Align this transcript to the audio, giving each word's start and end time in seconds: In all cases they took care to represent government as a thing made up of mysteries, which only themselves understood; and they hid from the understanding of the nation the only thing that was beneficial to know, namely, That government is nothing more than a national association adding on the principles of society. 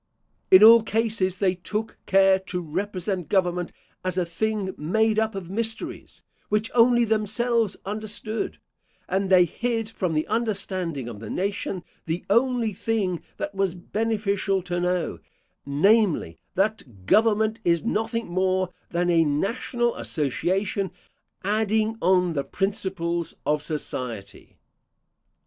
In 0.49 0.63
all 0.63 0.81
cases 0.81 1.37
they 1.37 1.53
took 1.53 1.95
care 2.07 2.39
to 2.39 2.59
represent 2.59 3.29
government 3.29 3.71
as 4.03 4.17
a 4.17 4.25
thing 4.25 4.73
made 4.75 5.19
up 5.19 5.35
of 5.35 5.51
mysteries, 5.51 6.23
which 6.49 6.71
only 6.73 7.05
themselves 7.05 7.77
understood; 7.85 8.57
and 9.07 9.29
they 9.29 9.45
hid 9.45 9.91
from 9.91 10.15
the 10.15 10.25
understanding 10.25 11.07
of 11.07 11.19
the 11.19 11.29
nation 11.29 11.83
the 12.07 12.25
only 12.31 12.73
thing 12.73 13.21
that 13.37 13.53
was 13.53 13.75
beneficial 13.75 14.63
to 14.63 14.79
know, 14.79 15.19
namely, 15.67 16.39
That 16.55 17.05
government 17.05 17.59
is 17.63 17.83
nothing 17.83 18.25
more 18.27 18.73
than 18.89 19.11
a 19.11 19.23
national 19.23 19.95
association 19.97 20.89
adding 21.43 21.95
on 22.01 22.33
the 22.33 22.43
principles 22.43 23.35
of 23.45 23.61
society. 23.61 24.57